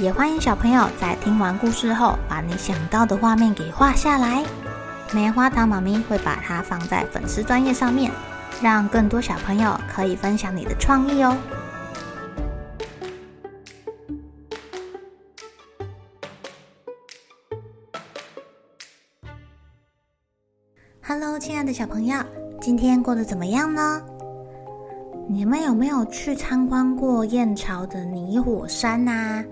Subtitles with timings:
[0.00, 4.44] 也欢迎小朋友在听完故事后，把你想到的画面给画下来。
[5.12, 8.10] 棉花糖妈咪会把它放在粉丝专页上面，
[8.60, 11.36] 让更多小朋友可以分享你的创意哦。
[21.06, 22.18] Hello，亲爱的小朋友，
[22.60, 24.02] 今天过得怎么样呢？
[25.28, 29.44] 你们有没有去参观过燕巢的泥火山啊？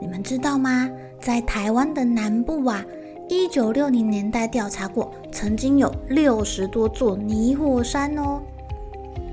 [0.00, 0.88] 你们知道吗？
[1.20, 2.82] 在台湾的南部啊，
[3.28, 8.40] 一九六零年代调查过，曾经有六十多座泥火山哦。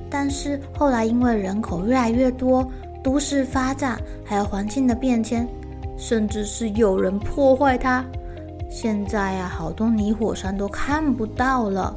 [0.09, 2.67] 但是后来因为人口越来越多，
[3.01, 5.47] 都市发展，还有环境的变迁，
[5.95, 8.05] 甚至是有人破坏它，
[8.69, 11.95] 现在啊，好多泥火山都看不到了。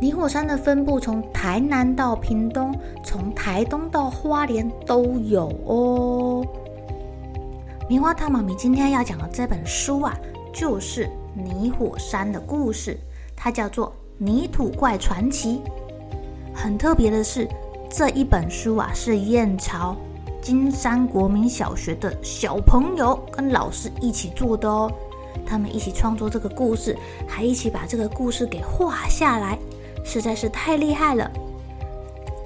[0.00, 2.72] 泥火山的分布从台南到屏东，
[3.04, 6.46] 从台东到花莲都有哦。
[7.92, 10.18] 棉花糖妈咪今天要讲的这本书啊，
[10.50, 12.98] 就是泥火山的故事，
[13.36, 15.60] 它叫做《泥土怪传奇》。
[16.54, 17.46] 很特别的是，
[17.90, 19.94] 这一本书啊，是燕巢
[20.40, 24.90] 金山国民小学的小朋友跟老师一起做的哦。
[25.44, 26.96] 他们一起创作这个故事，
[27.28, 29.58] 还一起把这个故事给画下来，
[30.02, 31.30] 实在是太厉害了。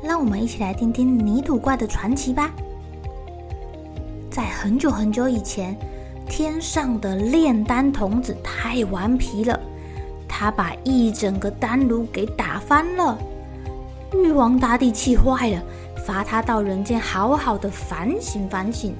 [0.02, 2.52] 让我们一起来听听泥土怪的传奇吧。
[4.36, 5.74] 在很久很久以前，
[6.28, 9.58] 天上的炼丹童子太顽皮了，
[10.28, 13.16] 他把一整个丹炉给打翻了。
[14.12, 15.62] 玉皇大帝气坏了，
[16.04, 18.94] 罚他到人间好好的反省反省。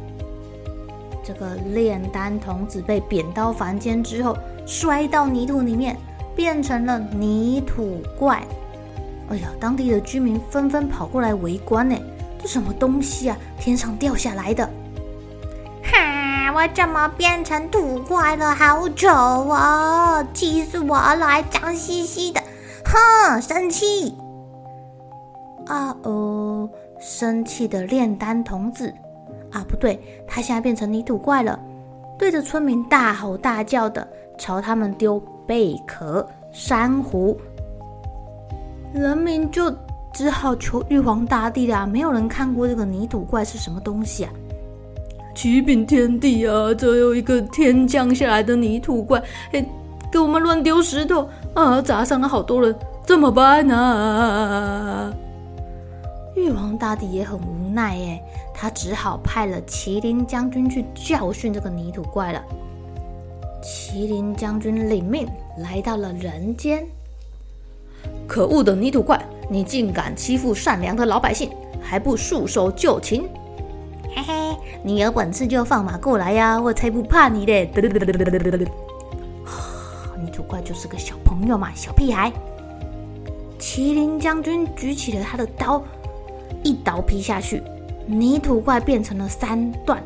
[1.23, 5.99] 这个炼丹童子被贬到凡间之后，摔到泥土里面，
[6.35, 8.43] 变成了泥土怪。
[9.29, 11.95] 哎呀，当地的居民纷纷跑过来围观呢，
[12.41, 13.37] 这什么东西啊？
[13.61, 14.67] 天上掉下来的。
[16.57, 18.55] 我怎么变成土怪了？
[18.55, 20.27] 好丑哦！
[20.33, 22.41] 气死我了，还脏兮兮的，
[22.87, 23.43] 哼！
[23.43, 24.17] 生气！
[25.67, 26.67] 啊哦，
[26.99, 28.91] 生气的炼丹童子
[29.53, 31.61] 啊，不对，他现在变成泥土怪了，
[32.19, 37.39] 对着村民大吼大叫的，朝他们丢贝壳、珊瑚，
[38.95, 39.71] 人民就
[40.11, 41.85] 只好求玉皇大帝啦。
[41.85, 44.33] 没有人看过这个泥土怪是什么东西啊？
[45.37, 46.73] 启禀天帝啊！
[46.73, 49.63] 这有一个天降下来的泥土怪，嘿，
[50.11, 52.75] 给我们乱丢石头啊，砸伤了好多人，
[53.07, 55.15] 怎么办呢？
[56.35, 58.23] 玉皇大帝也很无奈耶，
[58.55, 62.43] 他只好派了麒麟将军去教训这个泥土怪了。
[63.63, 66.83] 麒麟将军领命来到了人间。
[68.27, 71.51] 可恶的泥土怪，你竟敢欺负善良的老百姓，
[71.83, 73.29] 还不束手就擒！
[74.15, 76.61] 嘿嘿，你有本事就放马过来呀！
[76.61, 77.69] 我才不怕你嘞！
[80.17, 82.33] 泥土怪就是个小朋友嘛，小屁孩。
[83.59, 85.83] 麒麟将军举起了他的刀，
[86.63, 87.61] 一刀劈下去，
[88.07, 90.01] 泥土怪变成了三段，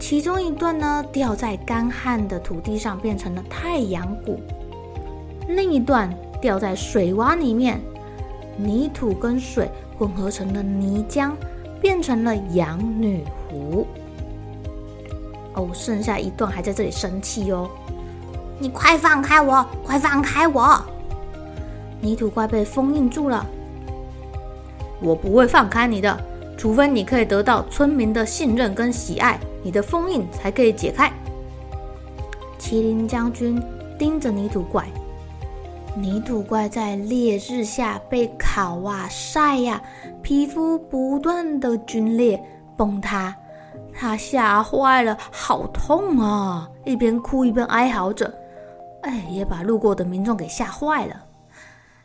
[0.00, 4.38] 其中一段呢掉在干旱的土地上，变成了太阳谷；
[5.48, 7.78] 另一段掉在水洼里面，
[8.56, 11.32] 泥土跟水混合成了泥浆。
[11.80, 13.86] 变成了羊女湖
[15.58, 17.68] 哦，剩下一段还在这里生气哦！
[18.60, 20.80] 你快放开我，快放开我！
[22.00, 23.44] 泥土怪被封印住了，
[25.00, 26.16] 我不会放开你的，
[26.56, 31.12] 除非你可以得到村民的信任跟喜爱，你的封印才可以解开。
[32.60, 33.60] 麒麟将军
[33.98, 34.86] 盯着泥土怪。
[35.96, 39.82] 泥土怪在烈日下被烤啊晒呀、啊，
[40.22, 42.40] 皮肤不断的皲裂
[42.76, 43.34] 崩塌，
[44.00, 46.68] 他吓坏了，好痛啊！
[46.84, 48.32] 一边哭一边哀嚎着，
[49.02, 51.16] 哎，也把路过的民众给吓坏了。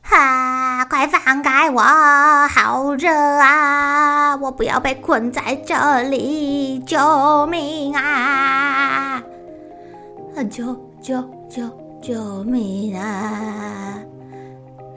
[0.02, 1.80] 哈，快放开我，
[2.48, 4.36] 好热啊！
[4.38, 9.22] 我不要被困在这里，救命啊！
[10.36, 11.70] 啊，救救救！
[12.02, 13.98] 救命啊！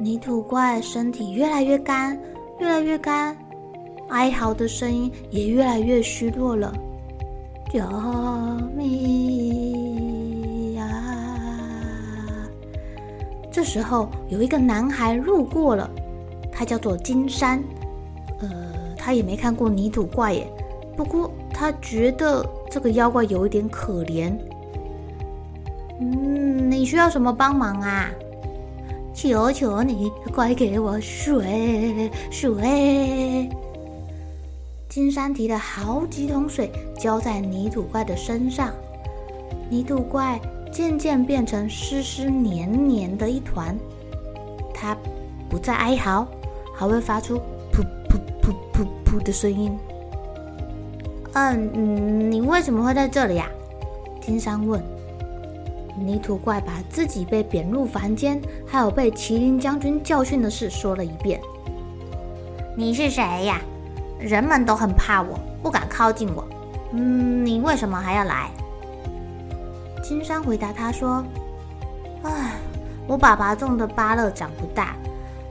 [0.00, 2.18] 泥土怪身体越来越干，
[2.58, 3.36] 越来越干，
[4.08, 6.72] 哀嚎的声音也越来越虚弱了。
[7.70, 7.82] 救
[8.76, 10.88] 命呀！
[13.50, 15.90] 这时候有一个男孩路过了，
[16.52, 17.62] 他叫做金山。
[18.40, 18.48] 呃，
[18.96, 20.46] 他也没看过泥土怪耶，
[20.96, 24.32] 不过他觉得这个妖怪有一点可怜。
[26.00, 28.10] 嗯，你需要什么帮忙啊？
[29.12, 33.48] 求求你，快给我水水！
[34.96, 38.72] 金山提了好几桶水，浇在泥土怪的身上，
[39.68, 40.40] 泥土怪
[40.72, 43.76] 渐渐变成湿湿黏黏的一团。
[44.72, 44.96] 它
[45.50, 46.26] 不再哀嚎，
[46.74, 49.78] 还会发出噗噗噗噗噗的声音。
[51.34, 53.50] 嗯，你为什么会在这里呀？
[54.22, 54.82] 金山问。
[56.00, 61.38] 泥土怪把自己被贬入凡间，还有被麒麟将军教训的事说了一遍。
[62.74, 63.60] 你是谁呀？
[64.18, 66.46] 人们都很怕我，不敢靠近我。
[66.92, 68.50] 嗯，你为什么还要来？
[70.02, 71.24] 金山回答他说
[72.22, 72.52] ：“唉，
[73.06, 74.94] 我爸爸种的芭乐长不大，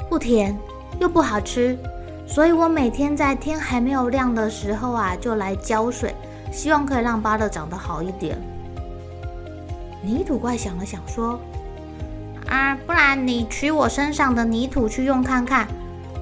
[0.10, 0.58] 不甜
[1.00, 1.78] 又不好吃，
[2.26, 6.16] 所以我每天在天还没有亮的时候啊，就来浇水，
[6.52, 8.38] 希望可以让芭乐长得好一点。”
[10.02, 11.40] 泥土怪想了想，说
[12.48, 15.68] ：“啊，不然你取我身上的泥土去用看看，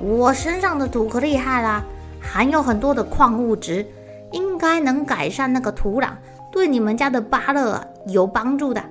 [0.01, 1.84] 我身上的土可厉害啦，
[2.23, 3.85] 含有很多的矿物质，
[4.31, 6.11] 应该能改善那个土壤，
[6.49, 8.81] 对你们家的芭乐有帮助的。”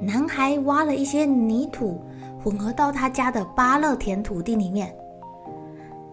[0.00, 2.02] 男孩挖了一些泥土，
[2.42, 4.90] 混合到他家的芭乐田土地里面。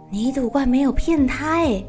[0.09, 1.81] 泥土怪没有骗他，哎，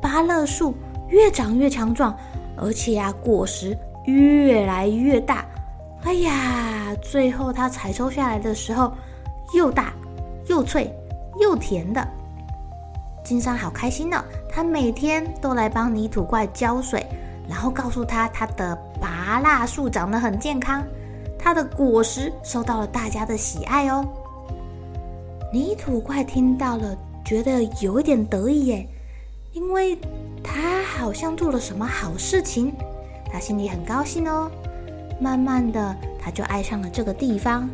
[0.00, 0.72] 芭乐树
[1.08, 2.16] 越长越强壮，
[2.56, 3.76] 而且啊，果实。
[4.06, 5.46] 越来越大，
[6.02, 6.94] 哎呀！
[7.00, 8.92] 最后它采收下来的时候，
[9.56, 9.94] 又大
[10.46, 10.94] 又脆
[11.40, 12.06] 又甜的。
[13.24, 17.04] 金山好开心呢，他每天都来帮泥土怪浇水，
[17.48, 20.84] 然后告诉他他的芭乐树长得很健康，
[21.38, 24.06] 它的果实受到了大家的喜爱哦。
[25.52, 28.88] 泥土怪听到了，觉得有一点得意耶，
[29.52, 29.96] 因为
[30.42, 32.72] 他好像做了什么好事情。
[33.32, 34.50] 他心里很高兴哦，
[35.20, 37.68] 慢慢的，他就爱上了这个地方。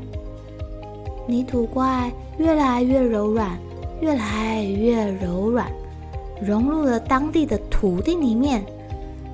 [1.26, 3.58] 泥土怪越来越柔软，
[4.00, 5.70] 越来越柔软，
[6.41, 8.64] 融入了当地的土地里面。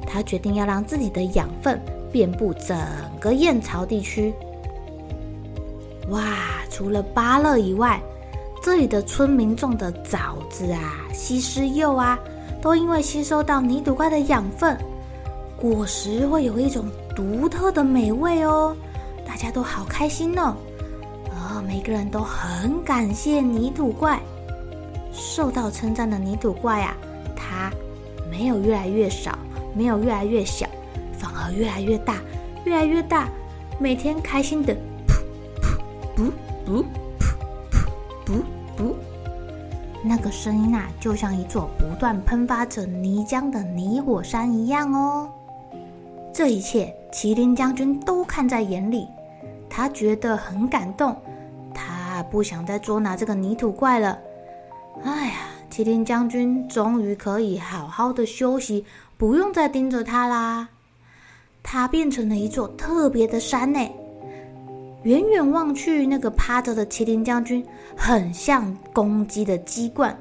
[0.06, 1.80] 他决定要让自己的养分
[2.12, 2.76] 遍布整
[3.20, 4.32] 个燕巢地区。
[6.10, 6.22] 哇，
[6.70, 8.00] 除了芭乐以外，
[8.62, 12.18] 这里的村民种的枣子啊、西施柚啊，
[12.62, 14.76] 都因为吸收到泥土怪的养分。
[15.56, 16.84] 果实会有一种
[17.14, 18.76] 独特的美味哦，
[19.26, 20.54] 大家都好开心哦，
[21.30, 24.20] 哦，每个人都很感谢泥土怪。
[25.16, 26.94] 受到称赞的泥土怪啊，
[27.34, 27.72] 它
[28.30, 29.36] 没有越来越少，
[29.74, 30.66] 没有越来越小，
[31.12, 32.16] 反而越来越大，
[32.64, 33.28] 越来越大，
[33.78, 34.74] 每天开心的
[35.08, 35.16] 噗
[36.14, 36.30] 噗
[36.66, 36.84] 噗噗
[37.30, 38.42] 噗噗噗
[38.76, 38.94] 噗，
[40.04, 45.28] 那个声音啊，就像一座不断喷发着泥浆的泥火山一样哦。
[46.32, 49.08] 这一切，麒麟将军都看在眼里，
[49.70, 51.16] 他觉得很感动，
[51.72, 54.18] 他不想再捉拿这个泥土怪了。
[55.04, 55.34] 哎呀，
[55.70, 58.84] 麒麟将军终于可以好好的休息，
[59.16, 60.68] 不用再盯着他啦。
[61.62, 63.80] 他变成了一座特别的山呢，
[65.02, 67.64] 远远望去，那个趴着的麒麟将军
[67.96, 70.16] 很像公鸡的鸡冠，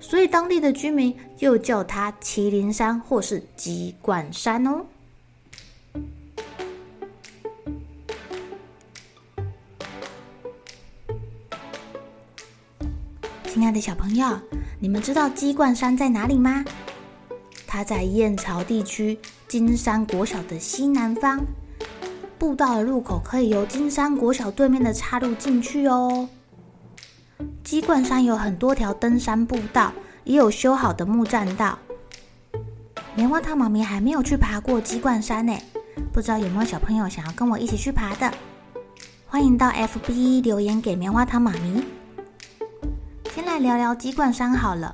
[0.00, 4.84] 所以当地的居民又叫它麒麟山或是鸡冠山哦。
[13.54, 14.36] 亲爱的小朋友，
[14.80, 16.64] 你们知道鸡冠山在哪里吗？
[17.68, 21.40] 它在燕巢地区金山国小的西南方，
[22.36, 26.28] 步道的入口可以由金山国小对面的岔路进去哦。
[27.62, 29.92] 鸡冠山有很多条登山步道，
[30.24, 31.78] 也有修好的木栈道。
[33.14, 35.56] 棉花糖妈咪还没有去爬过鸡冠山呢，
[36.12, 38.34] 不知道有没有小朋友想要跟我一起去爬的？
[39.28, 41.84] 欢迎到 FB 留言给棉花糖妈咪。
[43.54, 44.92] 再聊聊鸡冠山好了。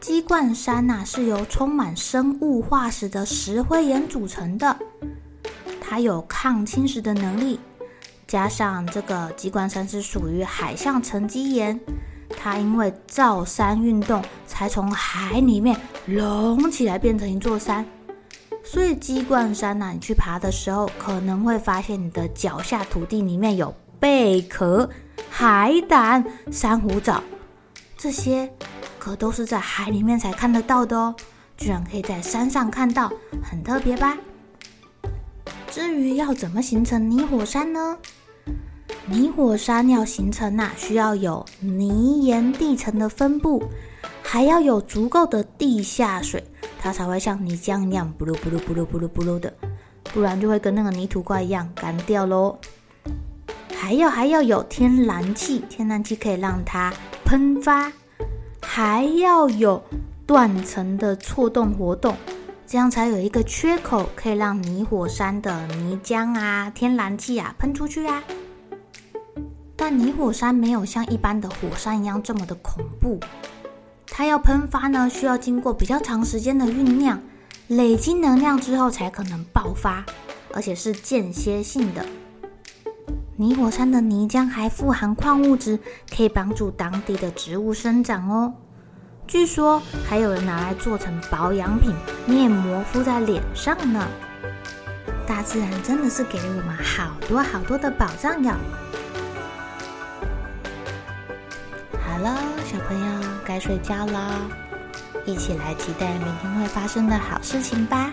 [0.00, 4.74] 鸡冠山呐、是由充满生物化石的石灰岩组成的，
[5.82, 7.60] 它有抗侵蚀的能力。
[8.26, 11.78] 加上这个鸡冠山是属于海相沉积岩，
[12.38, 17.84] 它因为造山运动才从海里面隆起来变成一座山。
[18.64, 24.88] 所以鸡冠山呐、你去爬的时候，可能会发现你的脚下土地里面有贝壳、
[25.28, 27.22] 海胆、珊瑚藻。
[28.02, 28.50] 这些
[28.98, 31.14] 可都是在海里面才看得到的哦，
[31.58, 33.12] 居然可以在山上看到，
[33.44, 34.16] 很特别吧？
[35.70, 37.98] 至于要怎么形成泥火山呢？
[39.04, 43.62] 泥火山要形成呐、需要有泥岩地层的分布，
[44.22, 46.42] 还要有足够的地下水，
[46.80, 49.52] 它才会像泥浆一样，布噜布噜布噜布噜布噜的，
[50.04, 52.56] 不然就会跟那个泥土怪一样干掉喽。
[53.76, 56.90] 还要还要有天然气，天然气可以让它
[57.30, 57.92] 喷发，
[58.60, 59.80] 还要有
[60.26, 62.16] 断层的错动活动，
[62.66, 68.20] 这样才有一个缺口，可以让泥火山的泥浆啊、天然气啊喷出去啊。
[69.76, 73.20] 但泥火山没有像一般的火山一样这么的恐怖，
[74.08, 77.22] 它要喷发呢，需要经过比较长时间的酝酿，
[77.68, 80.04] 累积能量之后才可能爆发，
[80.52, 82.04] 而且是间歇性的。
[83.40, 85.78] 泥火山的泥浆还富含矿物质，
[86.14, 88.52] 可以帮助当地的植物生长哦。
[89.26, 91.90] 据说还有人拿来做成保养品、
[92.26, 94.06] 面膜敷在脸上呢。
[95.26, 98.52] 大自然真的是给了我们好多好多的宝藏哟。
[101.98, 102.36] 好了，
[102.70, 104.38] 小朋友该睡觉了，
[105.24, 108.12] 一起来期待明天会发生的好事情吧。